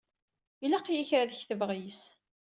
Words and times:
Ilaq-iyi 0.65 1.05
kra 1.09 1.21
ad 1.25 1.33
ketbeɣ 1.39 1.69
yess. 1.75 2.01